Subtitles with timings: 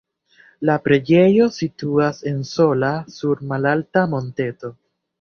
[0.69, 4.79] La preĝejo situas en sola sur malalta monteto.